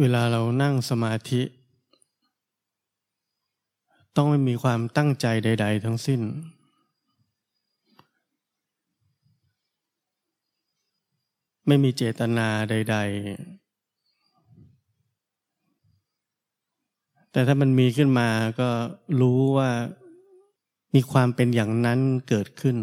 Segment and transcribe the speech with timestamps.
[0.00, 1.42] เวลาเรานั่งสมาธิ
[4.16, 6.20] ต้องไม่มีความตั้งใจใด ๆ ทั้งสิ้น
[11.66, 13.62] ไม่มีเจตนาใด ๆ
[17.32, 18.28] แต่ถ้ามันมีขึ้นมา
[18.60, 18.70] ก็
[19.20, 19.70] รู้ว่า
[20.94, 22.76] มีความเป็นอย่างนั้นเกิดขึ้น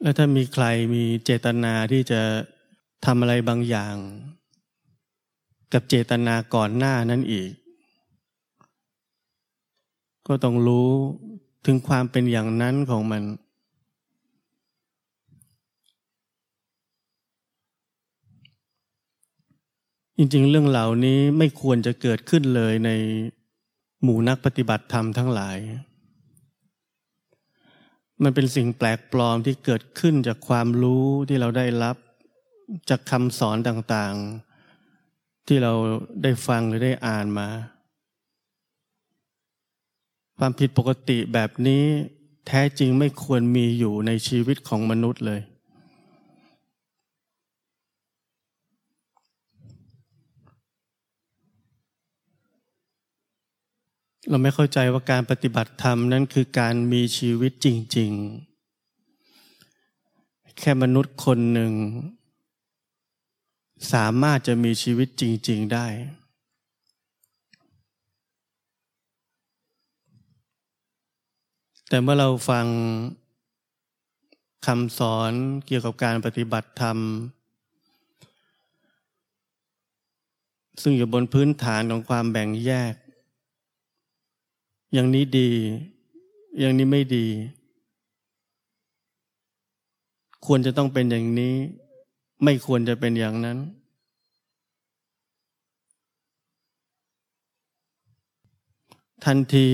[0.00, 0.64] แล้วถ้ามีใคร
[0.94, 2.20] มีเจตนาที่จะ
[3.04, 3.96] ทำอะไรบางอย่าง
[5.72, 7.50] กับเจตนาก่อนหน้านั้นอีก
[10.26, 10.88] ก็ต้องรู้
[11.66, 13.22] ถึงความเป็นอย่างนั้นของมัน
[20.16, 22.90] จริงๆ เรื่องเหล่านี้ไม่ควรจะเกิดขึ้นเลยใน
[24.02, 25.56] หมู่นักปฏิบัติธรรมทั้งหลาย
[28.22, 31.96] มันเป็นสิ่งแปลกปลอมที่เกิดขึ้นจากความรู้ที่เราได้รับ
[32.90, 35.72] จากคำสอนต่างๆ ที่เรา
[36.22, 37.48] ได้ฟังหรือได้อ่านมา
[40.38, 41.84] ความผิดปกติแบบนี้
[42.46, 45.40] แท้จริงไม่ควรมีอยู่ในชีวิตของมนุษย์เลย
[54.28, 58.56] เราไม่เข้าใจว่าการปฏิบัติธรรมนั้นคือการมีชีวิตจริง ๆ
[60.58, 61.72] แค่มนุษย์คนหนึ่ง
[63.92, 65.86] สามารถจะมีชีวิตจริง ๆได้
[71.88, 72.66] แต่เมื่อเราฟัง
[74.66, 75.32] คำสอน
[75.66, 76.98] เกี่ยวกับการปฏิบัติธรรม
[80.82, 82.94] ซึ่งอยู่บนพื้นฐานของความแบ่งแยก
[84.96, 85.50] อย่างนี้ดี
[86.60, 87.26] อย่างนี้ไม่ดี
[90.46, 91.54] ควรจะต้องเป็นอย่างนี้
[92.44, 93.58] ไม่ควรจะเป็นอย่างนั้น
[99.24, 99.68] ทันที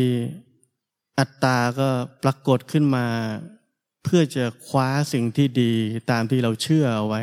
[1.18, 1.88] อัตตาก็
[2.22, 3.06] ปรากฏขึ้นมา
[4.04, 5.72] เพื่อจะคว้าสิ่งที่ดี
[6.10, 7.22] ตามที่เราเชื่อเอาไว้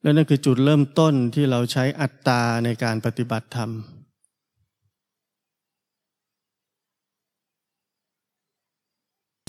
[0.00, 3.72] และนั่นคือจุดเริ่มต้นที่เราใช้อัตตาในการปฏิบัติธรรม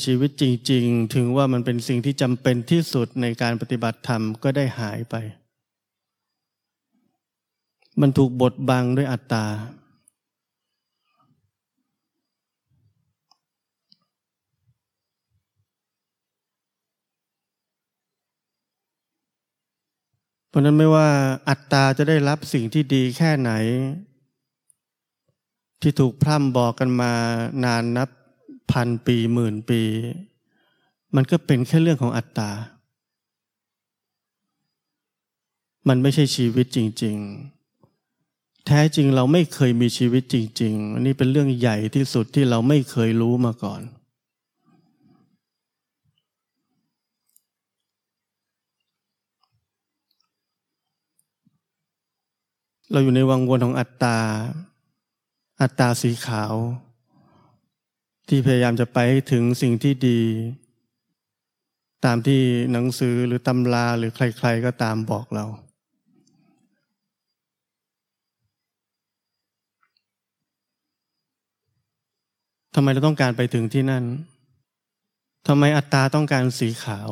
[0.04, 5.16] ชีวิตจริง ๆ ถึงว่ามันเป็นสิ่งที่จำเป็นที่สุดในการปฏิบัติธรรมก็ได้หายไป
[8.02, 9.46] มันถูกบดบังด้วยอัตตา
[20.50, 21.10] เพราะนั้นไม่ว่า
[21.50, 23.52] อัตตาจะได้รับสิ่งที่ดีแค่ไหน
[25.82, 27.12] ที่ถูกพร่ำบอกกันมา
[27.64, 28.10] นานนับ
[28.76, 29.82] พันปีหมื่นปี
[31.16, 32.52] มันก็เป็นแค่เรื่องของอัตตา
[35.88, 37.18] มันไม่ใช่ชีวิตจริง
[37.92, 43.82] ๆ แท้จริงเราไม่เคยมีชีวิตจริง ๆ อันนี้เป็นเรื่องใหญ่ที่สุดที่เราไม่เคยรู้มาก่อน
[52.92, 54.18] เราอยู่ในวังวนของอัตตา
[55.62, 56.54] อัตตาสีขาว
[58.28, 59.00] ที่พยายามจะไป
[59.32, 60.22] ถึงสิ่งที่ดี
[62.06, 62.42] ตามที่
[62.72, 65.46] หนังสือหรือตำราหรือใคร ๆ ก็ตามบอกเรา
[72.76, 74.04] ทำไมเราต้องการไปถึงที่นั่น
[75.48, 77.10] ทำไมอัตตาต้องการสีขาว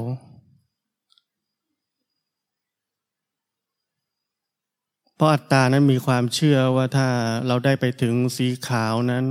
[5.16, 7.08] เพราะอัตตานั้นมีความเชื่อว่าถ้า
[7.48, 9.26] เราได้ไปถึงสีขาวนั้น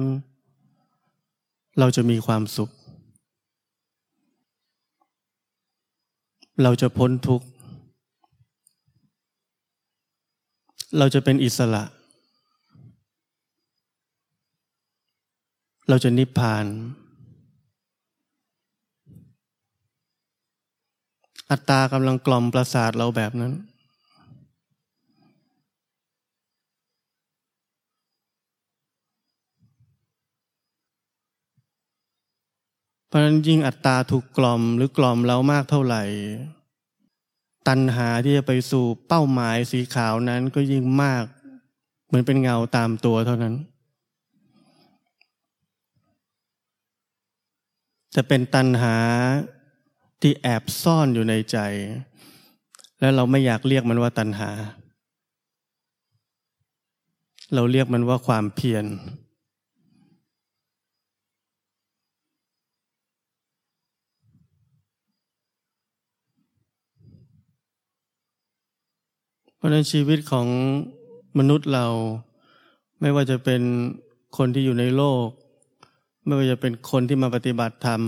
[1.78, 2.70] เราจะมีความสุข
[6.62, 7.46] เราจะพ้นทุกข์
[10.98, 11.84] เราจะเป็นอิสระ
[15.88, 16.66] เราจะนิพพาน
[21.50, 23.52] อัตตากำลังกล่อมประสาทเราแบบนั้น
[33.12, 36.02] เพราะนั้นยิ่งอัตตาถูกกล่อมหรือกล่อมเรามากเท่าไหร่
[37.68, 41.24] ตัณหาที่จะไปสู่เป้าหมายสีขาวนั้นก็ยิ่งมาก
[42.06, 43.54] เหมือนเป็นเงาตามตัวเท่านั้น
[48.14, 48.96] จะเป็นตัณหา
[50.20, 51.58] ที่แอบซ่อนอยู่ในใจ
[53.00, 54.50] และเราไม่อยากเรียกมันว่าตัณหา
[57.54, 58.84] เราเรียกมันว่าความเพียร
[69.62, 70.46] ราะฉะนั้นชีวิตของ
[71.38, 71.86] มนุษย์เรา
[73.00, 73.62] ไม่ว่าจะเป็น
[74.36, 75.26] คนที่อยู่ในโลก
[76.24, 78.02] ไม่ว่าจะเป็นคนที่มาปฏิบัติธรรม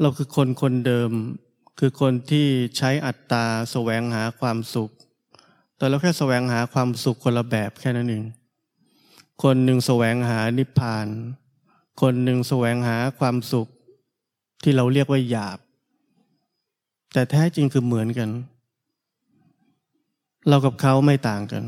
[0.00, 1.10] เราคือคนคนเดิม
[1.78, 2.46] คือคนที่
[2.76, 4.90] ใช้อัตตาแสวงหาความสุข
[5.76, 8.24] แต่เราแค่แสวงหาความสุขคนละแบบแค่นั้นเอง
[9.42, 11.06] คนหนึ่งแสวงหานิพพาน
[12.00, 13.68] คนหนึ่งแสวงหาความสุข
[14.62, 15.58] ที่เราเรียกว่าหยาบ
[17.12, 18.30] แต่แท้จริงคือเหมือนกัน
[20.48, 21.64] เรากับเขาไม่ต่างกัน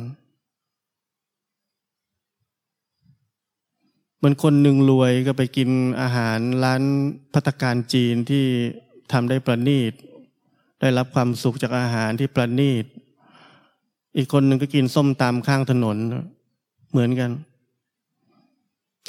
[4.17, 6.83] เหมือนคนหนึ่งรวยก็ไปกินอาหารร้าน
[7.33, 8.45] พัตการจีนที่
[9.13, 9.93] ทำได้ประณีต
[10.81, 12.85] ได้รับความสุขจากอาหารที่ประณีต
[14.17, 15.97] อีกคนหนึ่งก็กินส้มตามข้างถนน
[16.91, 17.31] เหมือนกัน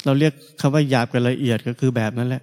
[0.04, 2.42] เราเรียกคำว่าหยาบกับละเอียดก็คือแบบนั้นแหละ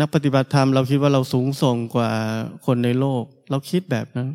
[0.00, 2.10] นักปฏิบัติธรรมเราคิดว่าเราสูงส่งกว่า
[2.66, 4.28] คนในโลก เราคิดแบบนั้น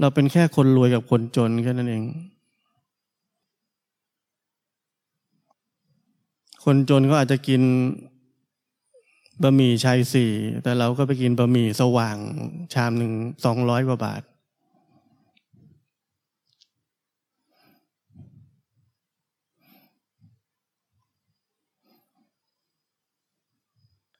[0.00, 2.04] เราเป็นแค่คนรวยกับคนจนแค่นั้นเอง
[6.64, 7.62] คนจนก็อาจจะกิน
[9.42, 10.32] บะหมี่ชายสี่
[10.62, 12.16] แต่เราก็ไปกินบะหมี่สว่าง
[12.74, 13.12] ชามหนึ่ง
[13.44, 14.22] สองร้อยกว่าบาท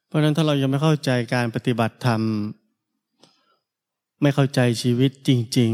[0.09, 2.21] เพราะนั้นถ้าเรายังไม่เข้าใจการปฏิบัติธรรม
[4.21, 5.73] ไม่เข้าใจชีวิตจริง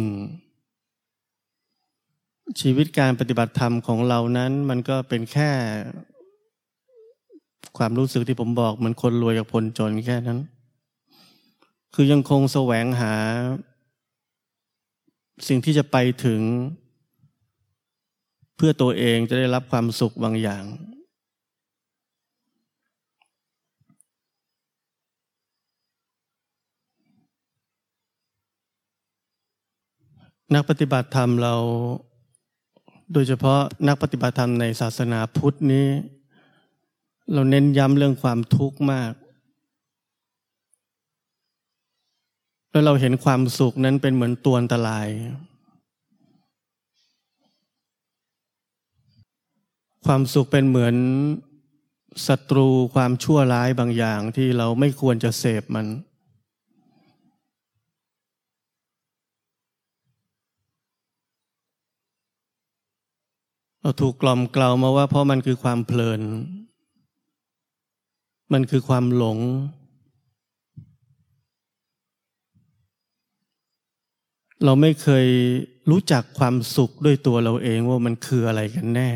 [1.66, 5.52] ๆ ชีวิตการปฏิบัติธรรมของเรานั้น มันก็เป็นแค่
[7.78, 10.40] ความรู้สึกที่ผมบอกเหมือนคนรวยกับคนจนแค่นั้น
[11.94, 13.14] คือยังคงแสวงหา
[15.48, 16.42] สิ่งที่จะไปถึง
[18.56, 20.64] เพื่อตัวเองจะได้รับความสุขบางอย่าง
[30.56, 31.56] นักปฏิบัติธรรมเรา
[33.14, 35.88] โดยเฉพาะนักปฏิบัติธรรมในศาสนาพุทธนี้
[37.34, 39.14] เราเน้นย้ำเรื่องความทุกข์มาก
[42.72, 45.08] แล้วเราเห็นความสุขนั้นเป็นเหมือนตัวอันตราย
[50.06, 50.96] ความสุขเป็นเหมือน
[52.28, 66.22] ศัตรูความชั่วร้ายบางอย่างที่เราไม่ควรจะเสพมันเเราถูกกล่อมกล่าวมาว่า เพราะมันคือความเพลิน
[68.54, 69.40] มันคือความหลง
[74.64, 75.28] เราไม่เคย
[75.90, 79.10] รู้จักความสุขด้วยตัวเราเองว่ามันคืออะไรกันแน่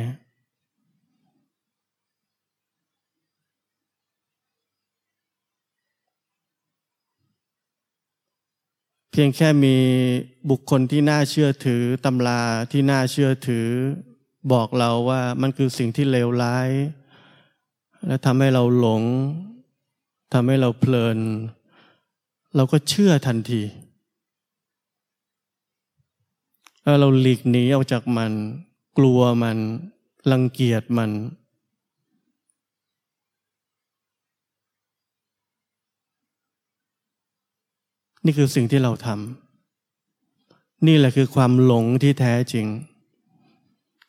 [9.12, 9.76] เพียงแค่มี
[10.50, 13.68] บุคคลที่น่าเชื่อถือตำราที่น่าเชื่อถือ
[14.54, 16.70] บอกเราว่ามันคือสิ่งที่เลวร้าย
[18.08, 19.04] และทำให้เราหลง
[20.34, 21.18] ทำให้เราเพลิน
[22.56, 23.62] เราก็เชื่อทันที
[26.84, 28.32] แล้วเราหลีกหนีออกจากมัน
[28.98, 29.58] กลัวมัน
[30.32, 31.12] รังเกียจมัน
[38.26, 42.66] นี่คือสิ่งที่เราทำนี่แหละคือความหลงที่แท้จริง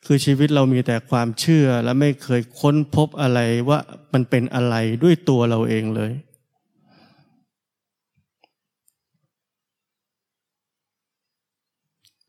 [0.05, 3.39] คือชีวิตเรามีแต่ความเชื่อและไม่เคยค้นพบอะไร
[3.69, 3.79] ว่า
[4.13, 6.11] มันเป็นอะไรด้วยตัวเราเองเลย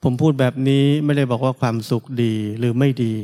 [0.02, 3.14] ผมพูดแบบนี้ไม่ได้บอกว่าความสุขดีหรือไม่ดี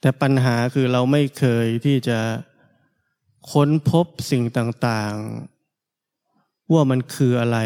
[0.00, 2.18] แต่ปัญหาคือเราไม่เคยที่จะ
[3.52, 7.58] ค้นพบสิ่งต่างๆ ว่ามันคืออะไร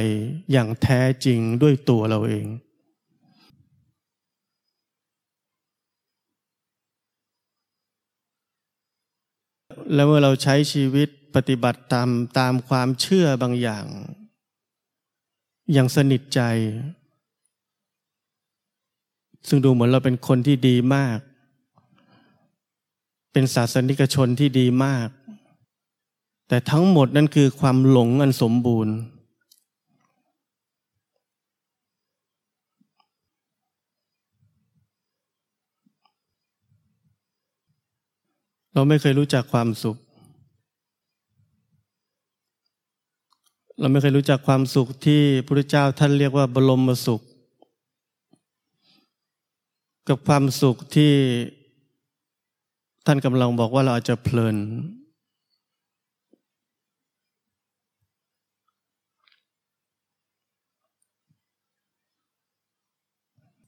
[0.53, 2.47] อย่างแท้จริงด้วยตัวเราเอง
[9.95, 13.87] แล้วเมื่อเราใช้ชีวิตปฏิบัติตามตามความเชื่อบางอย่าง
[15.73, 16.41] อย่างสนิทใจ
[19.49, 21.19] ซึ่งดูเหมือนเราเป็นคนที่ดีมาก
[23.33, 25.09] เป็นศาสนิกชนที่ดีมาก
[26.49, 28.95] แต่ทั้งหมดนั่นคือความหลงอันสมบูรณ์
[38.77, 39.97] เราไม่เคยรู้จักความสุข
[43.81, 47.23] เราไม่เคยรู้จักความสุขที่พระพุทธเจ้าท่านเรียกว่าบรมสุข
[50.09, 51.13] กับความสุขที่
[53.07, 54.57] ท่านกำลังบอกว่าเราอาจจะเพลิน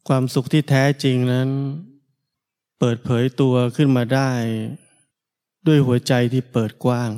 [0.09, 1.49] ความสุขที่แท้จริงนั้น
[2.79, 4.31] เปิดเผยตัวขึ้นมาได้
[5.67, 7.13] ด้วยหัวใจที่เปิดกว้าง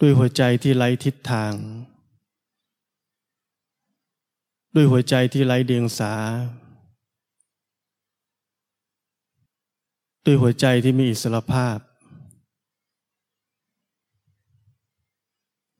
[0.00, 1.52] ด้วยหัวใจที่ไร้ทิศทาง
[4.74, 6.14] ด้วยหัวใจที่ไร้เดียงสา
[10.24, 11.78] ด้วยหัวใจที่มีอิสรภาพ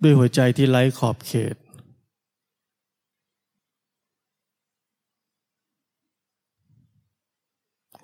[0.02, 1.56] ด้วยหัวใจที่ไร้ขอบเขต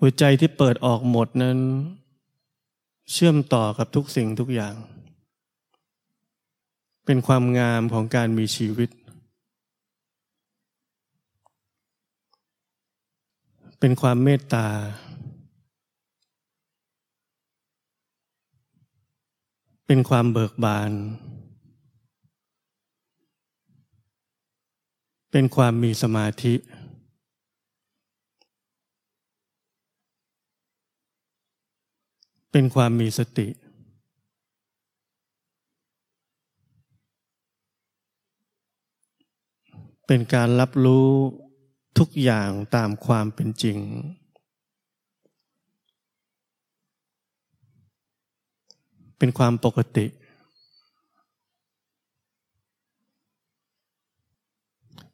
[0.03, 1.59] หัวใจที่เปิดออกหมดนั้น
[3.13, 4.75] เชื่อมต่อกับทุกสิ่งทุกอย่าง
[7.07, 8.91] เป็นความงามของการมีชีวิต
[13.81, 14.69] เป็นความเมตตา
[19.87, 20.93] เป็นความเบิกบาน
[25.31, 33.49] เป็นความมีสมาธิเเป็นความมีสติ
[40.07, 41.09] เป็นการรับรู้
[41.99, 43.79] ทุกอย่างตามความเป็นจริง
[49.19, 50.07] เป็นความปกติ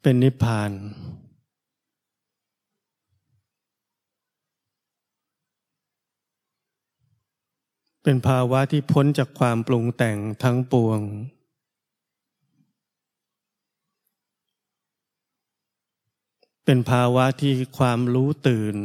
[0.01, 10.99] เป็นนิพพานเเป็นภาวะที่พ้นจากความปรุงแต่งทั้งปวง
[16.65, 18.75] เป็นภาวะที่ความรู้ตื่น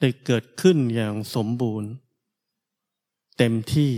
[0.00, 1.90] ได้เกิดขึ้นอย่างสมบูรณ์
[3.38, 3.92] เต็มที่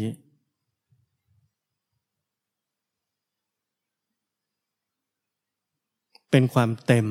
[6.30, 7.06] เป็นความเต็ม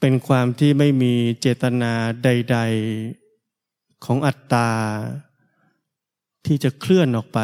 [0.00, 1.92] เป็นความที่ไม่มีเจตนา
[2.24, 2.58] ใด
[3.30, 4.70] ๆของอัตตา
[6.46, 7.40] ที่จะเคลื่อนออกไป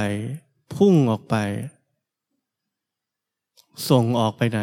[0.75, 1.37] พุ่งออกไป
[3.89, 4.61] ส่งออกไปไหน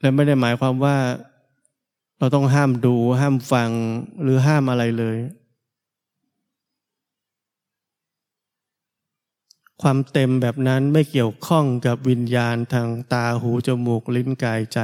[0.00, 0.96] และไม่ได้หมายความว่า
[2.18, 3.70] เราต้องห้ามดูห้ามฟัง
[4.22, 5.16] หรือห้ามอะไรเลย
[9.82, 14.78] ความเต็มแบบนั้นไม่เกี่ยวข้องกับวิญญาณทางตาหูจมูกลิ้นกายใจ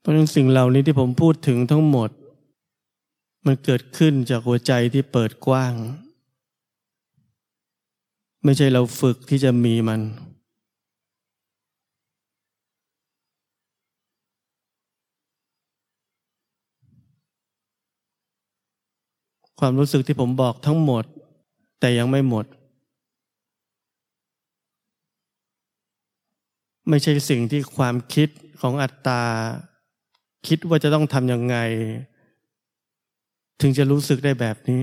[0.00, 2.10] เพราะฉะนั้นสิ่งเหล่านี้ที่ผมพูดถึงทั้งหมด
[3.46, 5.74] มันเกิดขึ้นจากหัวใจที่เปิดกว้าง
[8.44, 10.00] ไม่ใช่เราฝึกที่จะมีมัน
[19.58, 21.04] ความรู้สึกที่ผมบอกทั้งหมด
[21.80, 22.46] แต่ยังไม่หมด
[26.88, 28.28] ไม่ใช่สิ่งที่ความคิด
[28.60, 29.22] ของอัตตา
[30.46, 31.56] คิดว่าจะต้องทำยังไง
[33.60, 34.80] ถึงจะรู้สึกได้แบบนี้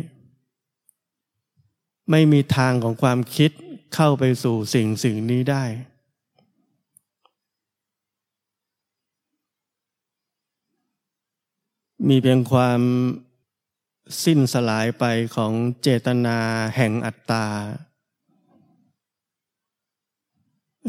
[2.11, 3.51] ไม่มีทางของความคิด
[3.95, 5.63] เข้าไปสู่สิ่งสิ่งนี้ได้
[12.07, 12.79] มีเพียงความ
[14.23, 15.03] สิ้นสลายไป
[15.35, 16.37] ของเจตนา
[16.75, 17.45] แห่งอัตตา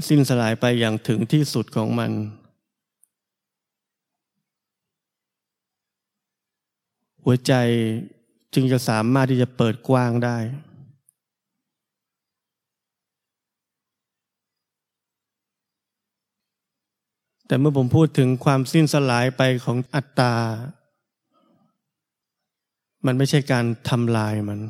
[0.08, 2.12] สิ้นสลายไปอย่างถึงที่สุดของมัน
[7.24, 7.52] หัวใจ
[8.54, 10.38] จึงจะสามารถที่จะเปิดกว้างได้
[17.46, 20.34] แต่เมื่อผมพูดถึงความสิ้นสลายไปของอัตตา
[23.06, 24.60] มันไม่ใช่การทำลายมัน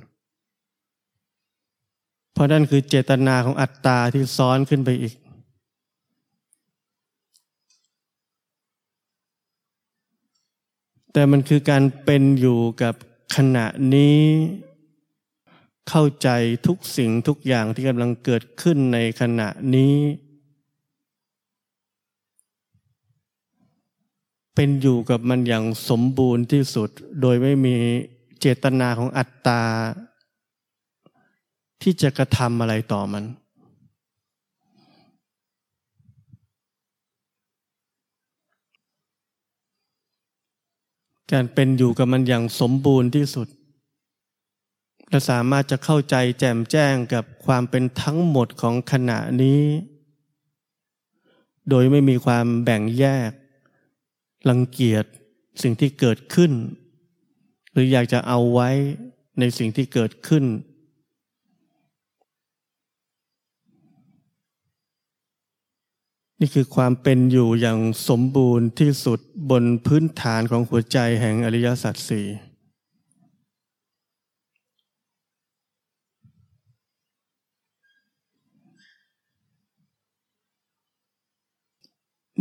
[2.32, 5.14] เพราะนั่นคือเจตนาของอัตตาที่ซ้อนขึ้นไปอีก
[11.12, 12.94] แต่มันคือการเป็นอยู่กับ
[13.36, 14.20] ขณะนี้
[15.88, 16.28] เข้าใจ
[16.66, 19.94] ทุกสิ่งทุกอย่างที่กำลังเกิดขึ้นในขณะนี้
[24.54, 26.90] เป็นอยู่กับมันอย่างสมบูรณ์ที่สุด
[27.20, 27.76] โดยไม่มี
[28.40, 29.62] เจตนาของอัตตา
[31.82, 33.24] ที่จะกระทำอะไรต่อมัน
[41.32, 43.48] การเป็นอยู่กับมันอย่างสมบูรณ์ที่สุด
[45.08, 49.62] และสามารถจะเข้าใจแจ่มแจ้งกับความเป็นทั้งหมดของขณะนี้
[51.70, 53.30] โดยไม่มีความแบ่งแยก
[54.48, 55.04] รังเกียจ
[55.62, 56.52] สิ่งที่เกิดขึ้น
[57.76, 58.70] รืออยากจะเอาไว้
[59.38, 60.44] ในสิ่งที่เกิดขึ้น
[66.40, 67.78] นี่คือความเป็นอยู่อย่าง
[68.08, 69.18] สมบูรณ์ที่สุด
[69.50, 72.26] บนพื้นฐานของหัวใจแห่งอริยสัจสี่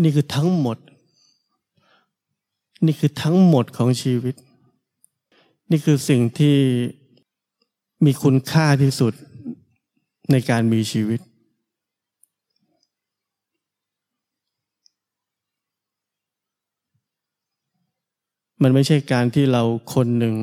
[0.04, 0.78] นี่คือทั้งหมด
[2.86, 4.36] นี่คือทั้งหมดของชีวิต
[5.72, 6.58] นี่คือสิ่งที่
[8.06, 9.14] มีคุณค่าที่สุด
[10.32, 11.20] ในการมีชีวิต
[18.64, 20.36] มันไม่ใช่การที่เราคนหนึ่ง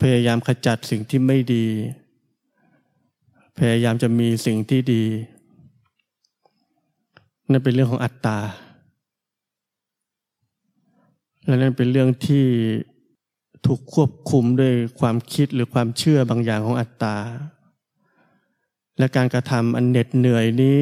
[0.00, 1.66] พยายามขจัดสิ่งที่ไม่ดี
[3.58, 5.04] พยายามจะมีสิ่งที่ดี
[7.50, 8.38] นั่นเป็นเรื่องของอัตตา
[11.44, 12.44] และนั่นเป็นเรื่องที่
[13.66, 17.16] ถูกควบคุมด้วยความคิดหรือความเชื่อบางอย่างของอัตตา
[18.98, 20.80] และการกระทำอันเหน็ดเหนื่อยนี้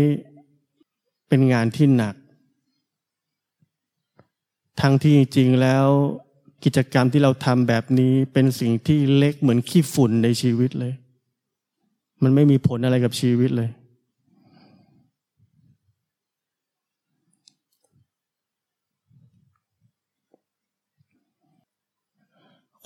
[1.28, 2.14] เป็นงานที่หนัก
[4.80, 5.86] ทั้งที่จริงแล้ว
[6.64, 10.94] กิจกรรมที่เราทำแบบนี้เป็นสิ่งที่เล็กเหมือนขี้ฝุ่นในชีวิตเลย
[12.22, 13.70] มันไม่มีผลอะไรกับชีวิตเลย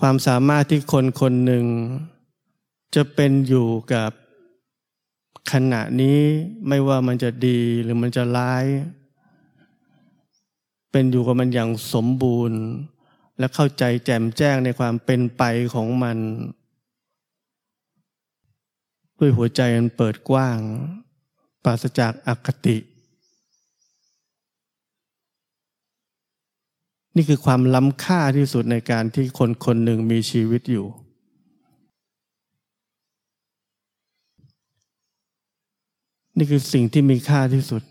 [0.05, 1.65] ความสามารถที่คนคนหนึ่ง
[2.95, 4.11] จะเป็นอยู่กับ
[5.53, 6.19] ขณะนี้
[6.69, 8.65] ไม่ว่ามันจะดีหรือมันจะร้าย
[10.93, 12.61] เป็นอยู่กับมันอย่างสมบูรณ์
[13.39, 15.43] และเข้าใจแจ่มแจ้งในความเป็นไป
[15.75, 16.19] ของมัน
[19.19, 20.59] ด้วยหัวใจมันเปิดกว้าง
[21.65, 22.77] ปราศจากอคติ
[27.23, 30.87] นี่คือความล้ำค่าที่สุดในการที่คนคนหนึ่งมีชีวิตอยู่
[36.37, 37.83] นี่คือสิ่งที่มีค่าที่สุด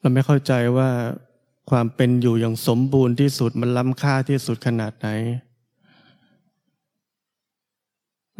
[0.00, 0.90] เราไม่เข้าใจว่า
[1.70, 5.08] ความเป็นอยู่อย่างสมบูรณ์ที่สุดมันล้ำค่าที่สุดขนาดไหน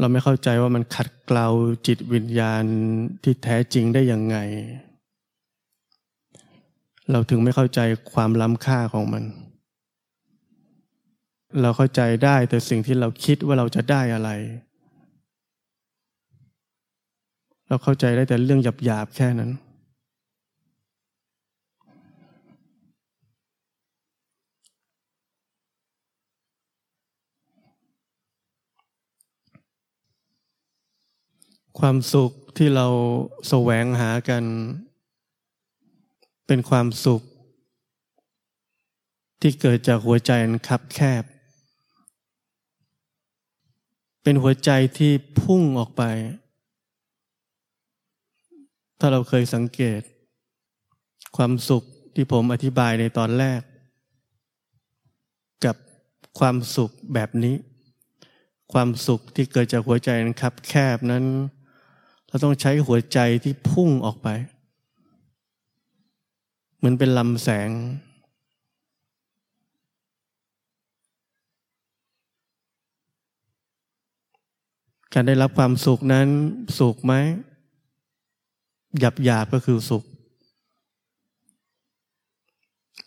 [0.00, 1.48] เราไม่เข้าใจว่ามันขัดเกลา
[1.86, 2.64] จิตวิญญาณ
[3.22, 4.36] ที่แท้จริงได้ยังไง
[7.10, 7.80] เราถึงไม่เข้าใจ
[8.12, 9.24] ความล้ำค่าของมัน
[11.60, 14.30] เราเข้าใจได้แต่สิ่งที่เราคิดว่าเราจะได้อะไร
[17.68, 19.50] เราเข้าใจได้แต่เรื่องหยาบๆแค่นั้น
[31.84, 32.86] ความสุขที่เรา
[33.48, 34.44] แสวงหากัน
[36.46, 37.22] เป็นความสุข
[39.40, 41.24] ที่เกิดจากหัวใจอันคับแคบ
[44.22, 46.02] เป็นหัวใจที่พุ่งออกไป
[48.98, 50.00] ถ้าเราเคยสังเกต
[51.36, 51.82] ความสุข
[52.14, 53.60] ที่ผมอธิบายในตอนแรก
[55.64, 55.76] กับ
[56.38, 57.56] ความสุขแบบนี้
[58.72, 61.26] ความสุขที่เกิดจากหัวใจอันคับแคบนั้น
[62.30, 64.28] เราต้องใช้หัวใจที่พุ่งออกไป
[66.76, 67.70] เหมือนเป็นลำแสง
[75.14, 76.28] การได้รับความสุขนั้น
[76.78, 77.14] สุขไหม
[79.00, 80.04] หยาบหยาบก็คือสุข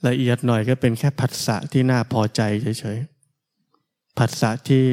[0.07, 2.41] ละเอียดหน่อยก็เป็นแค่ผัสสะที่น่าพอใจ
[2.79, 4.83] เฉยๆผัสสะที่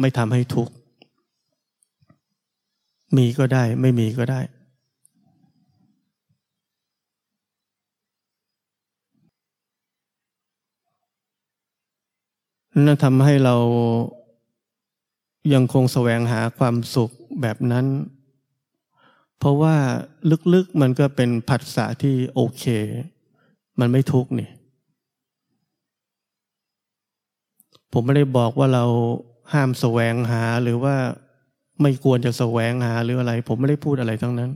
[0.00, 0.72] ไม่ทำให้ทุกข์
[3.16, 4.40] มีก็ได้ ไม่มีก็ได้
[12.86, 13.56] นั่นทำให้เรา
[15.54, 17.86] ยังคงแสวงหาความสุขแบบนั้น
[19.38, 19.76] เพราะว่า
[20.54, 22.64] ลึกๆมันก็เป็นผัสสะที่โอเค
[23.80, 24.50] มันไม่ทุกข์นี่
[27.92, 28.84] ผมไม่ได้บอกว่าเรา
[29.52, 30.96] ห้ามแสวงหาหรือว่า
[31.82, 34.50] ไม่ควรจะแสวงหาหรืออะไร ผมไม่ได้พูดอะไรทั้งนั้น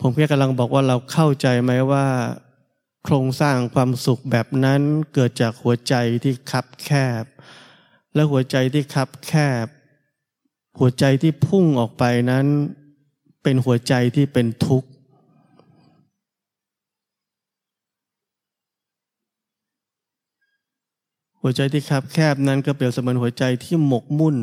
[0.00, 2.06] ผมแค่กำลังบอกว่าเราเข้าใจไหมว่า
[3.04, 4.80] โครงสร้างความสุขแบบนั้น
[5.14, 6.88] เกิดจากหัวใจที่คับแค
[7.22, 7.24] บ
[8.14, 9.32] และหัวใจที่คับแค
[9.64, 9.66] บ
[10.78, 12.46] หัวใจที่พุ่งออกไปนั้น
[13.42, 14.88] เป็นหัวใจที่เป็นทุกข์
[21.46, 24.36] หัวใจที่คับแคบนั้นก็เปรียบเสมือนหัวใจที่หมกมุ่น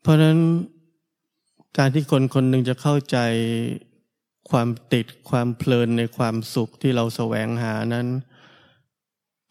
[0.00, 0.38] เพราะนั้น
[1.78, 3.18] การที่คนคนหนึ่งจะเข้าใจ
[4.50, 8.06] ความติดความเพลินในความสุขที่เราแสวงหานั้น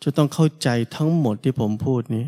[0.03, 2.27] จะต้องเข้าใจทั้งหมดที่ผมพูดนี้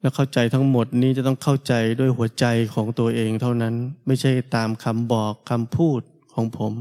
[0.00, 3.74] และเข้าใจทั้งหมดนี้จะต้องเข้าใจด้วยหัวใจของตัวเองเท่านั้น
[4.06, 6.00] ไม่ใช่ตามคำบอกคำพูด
[6.34, 6.72] ของผม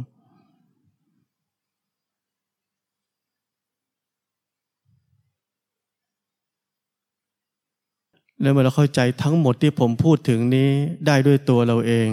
[8.41, 10.69] แล้วเมื่อเราเข้าใจทั้งหมดที่ผมพูดถึงนี้
[11.07, 12.09] ได้ด้วยตัวเราเอง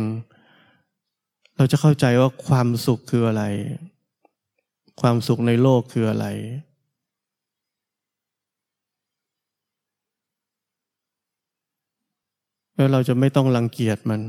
[1.57, 3.45] เราจะเข้าใจว่าความสุขคืออะไร
[5.01, 6.27] ความสุขในโลกคืออะไร
[12.83, 14.21] แล้วเราจะไม่ต้องรังเกียจมัน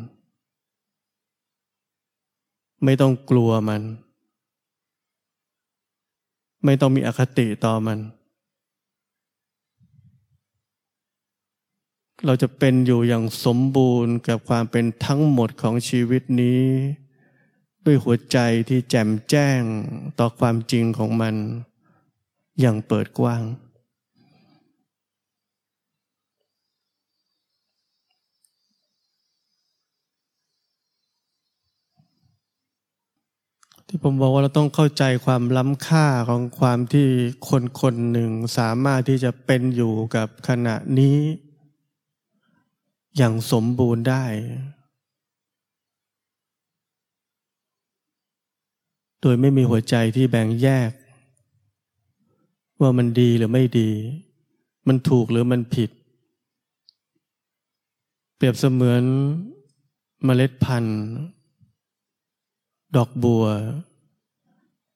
[2.83, 3.81] ไม่ต้องกลัวมัน
[6.65, 7.99] ไม่ต้องมีอคติต่อมัน
[12.25, 16.63] เราจะเป็นอยู่อย่างสมบูรณ์กับความเป็นทั้งหมดของชีวิตนี้
[17.85, 18.37] ด้วยหัวใจ
[18.69, 19.61] ที่แจ่มแจ้ง
[20.19, 21.35] ต่อความจริงของมัน
[22.59, 23.43] อย่างเปิดกว้าง
[33.95, 37.07] ที่ผมบอกว่าเราต้องเข้าใจความล้ำค่าของความที่
[37.49, 41.17] คนคนหนึ่งสามารถที่จะเป็นอยู่กับขณะนี้
[43.17, 44.25] อย่างสมบูรณ์ได้
[49.21, 50.91] โดยไม่มีหัวใจที่แบ่งแยก
[52.81, 53.89] ว่ามันดีหรือไม่ดี
[54.87, 55.89] มันถูกหรือมันผิด
[58.35, 59.03] เปรียบเสมือน
[60.25, 61.01] เมล็ดพันธุ์
[62.95, 63.45] ดอกบัว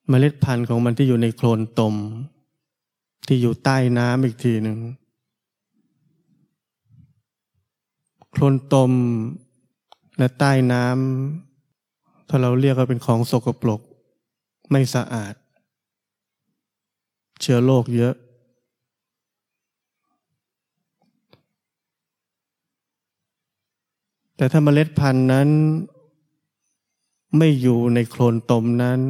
[0.09, 1.95] เมล็ดพันธุ์ของมันที่อยู่ในโคลนตม
[3.27, 4.79] ที่อยู่ใต้น้ำอีกทีหนึ่ง
[8.31, 8.91] โคลนตม
[10.17, 13.81] และใต้น้ำถ้าเราเรียกว่าเป็นของสกปรก
[14.71, 15.33] ไม่สะอาด
[17.41, 18.13] เชื้อโรคเยอะ
[24.37, 25.49] แต่ถ้าเมล็ดพันธุ์นั้น
[27.35, 29.01] ไม่อยู่ในโคลนตมนั้น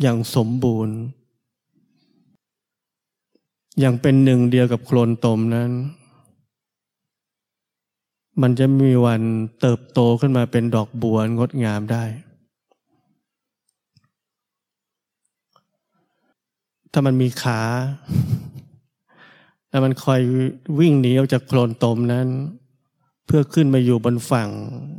[0.00, 0.96] อย่างสมบูรณ์
[3.80, 5.70] อย่างเป็นหนึ่งเดียวกับโคลนตมนั้น
[8.42, 9.22] มันจะมีวัน
[9.60, 12.04] เติบโตขึ้นมาเป็นดอกบัวงดงามได้
[16.92, 17.60] ถ้ามันมีขา
[19.68, 20.20] แล้วมันคอย
[20.78, 22.28] วิ่งหนีออกจากโคลนตมนั้น
[23.26, 24.48] เพื่อขึ้นมาอยู่บนฝั่ง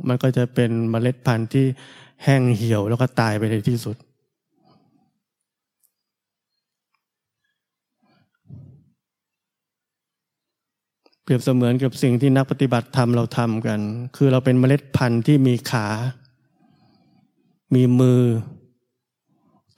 [0.08, 1.66] มันก็จะเป็นเมล็ดพันธุ์ที่
[2.24, 3.96] แห้งเหี่ยวแล้วก็ตายไปในที่สุด
[11.22, 13.80] เปรียบเสมือนกับสิ่งที่นักปฏิบัติธรรมเราทำกัน
[14.16, 15.86] คือเราเป็นเมล็ดพันธุ์ที่มีขา
[17.74, 18.22] มีมือ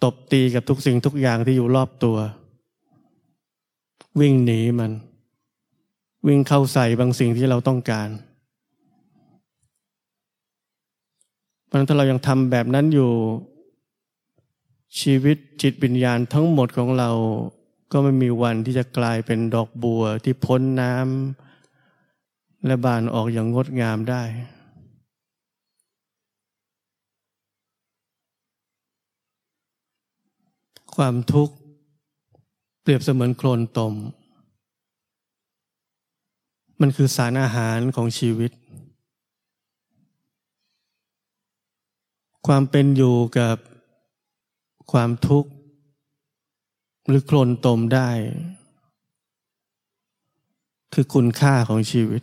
[0.04, 2.16] ตบตีกับทุกสิ่งทุกอย่างที่อยู่รอบตัว
[4.20, 4.92] วิ่งหนีมัน
[6.26, 8.08] วิ่งเข้าใส่บางสิ่งที่เราต้องการ
[11.70, 13.12] เพราะถ้าเรายังทำแบบนั้นอยู่
[15.00, 17.10] ชีวิตจิตวิญญาณทั้งหมดของเรา
[17.92, 24.22] ก็ไม่มีวันที่จะกลายเป็นดอกบัวที่พ้นน้ำและบานออกอย่างงดงามได้
[30.94, 31.54] ความทุกข์
[32.82, 33.94] เปรียบเสมือนโคลนตม
[36.80, 38.50] มันคือสารอาหารของชีวิต
[42.46, 43.56] ความเป็นอยู่กับ
[44.92, 45.50] ความทุกข์
[47.06, 48.10] หรือโคลนตมได้
[50.92, 52.22] คือคุณค่าของชีวิต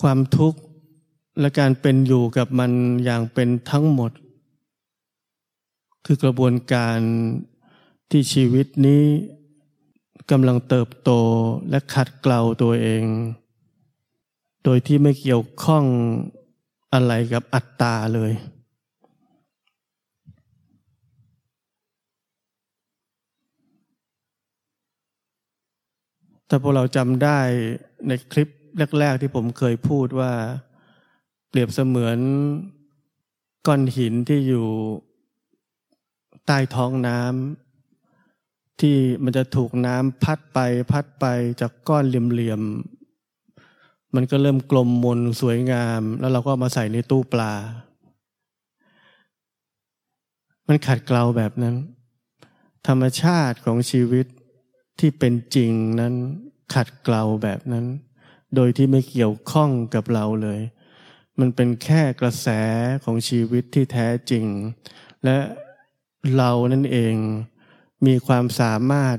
[0.00, 0.60] ความทุกข์
[1.40, 2.72] และการเป็นอยู่กับมัน
[3.04, 4.12] อย่างเป็นทั้งหมด
[6.06, 6.98] คือกระบวนการ
[8.10, 9.04] ที่ชีวิตนี้
[10.30, 11.10] กำลังเติบโต
[11.70, 13.04] และขัดเกลาตัวเอง
[14.64, 15.84] โดยที่ไม่เกี่ยวข้อง
[16.92, 18.32] อะไรกับอัตตาเลย
[26.46, 27.38] แต่พวกเราจำได้
[28.06, 28.48] ในคลิป
[28.98, 30.32] แรก ๆ ที่ผมเคยพูดว่า
[31.48, 32.18] เปรียบเสมือน
[33.66, 34.66] ก้อนหินที่อยู่
[36.46, 37.67] ใต้ท้องน้ำ
[38.80, 40.58] ที่มันจะถูกน้ำพัดไป
[40.92, 41.26] พัดไป
[41.60, 47.52] จากก้อนเหลี่ยมๆมันก็เริ่มกลมมนสวยงาม แล้วเราก็มาใส่ในตู้ปลา
[50.66, 51.76] มันขัดเกลาแบบนั้น
[52.86, 54.26] ธรรมชาติของชีวิต
[54.98, 56.14] ที่เป็นจริงนั้น
[56.74, 57.86] ขัดเกลาแบบนั้น
[58.54, 60.60] โดยที่ไม่เกี่ยวข้องกับเราเลย
[61.40, 62.48] มันเป็นแค่กระแส
[63.04, 64.44] ของชีวิตที่แท้จริง
[65.24, 65.36] และ
[66.36, 67.14] เรานั่นเอง
[68.06, 69.16] มีความสามารถ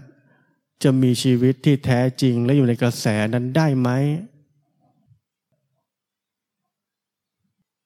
[0.83, 3.89] จะมีชีวิตที่แท้จริงและอยู่ในกระแสนั้นได้ไหม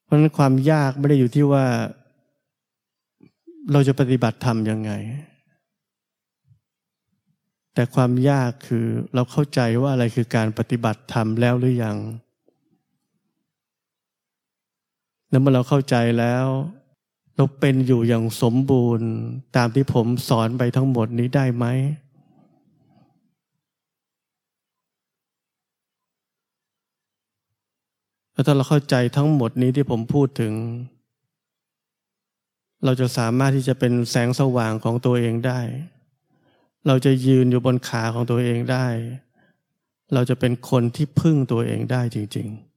[0.04, 1.66] เพราะนั้นความยากไม่ได้อยู่ที่ว่า
[3.72, 4.92] เราจะปฏิบัติธรรมยังไง
[7.74, 11.98] แต่ความยากคือเราเข้าใจว่าอะไรคือการปฏิบัติธรรมแล้วหรือยัง
[15.30, 16.46] แล้วเมื่อเราเข้าใจแล้ว
[17.36, 19.10] เราเป็นอยู่อย่างสมบูรณ์
[19.56, 21.66] ตามที่ผมสอนไปทั้งหมดนี้ได้ไหม
[28.34, 30.54] แล้วถ้าเราเข้าใจทั้งหมดนี้ที่ผมพูดถึง
[32.86, 35.60] เราจะสามารถที่จะเป็นแสงสว่างของตัวเองได้
[36.88, 38.88] เราจะยืนอยู่บนขาของตัวเองได้
[40.14, 42.73] เราจะเป็นคนที่พึ่งตัวเองได้จริง ๆ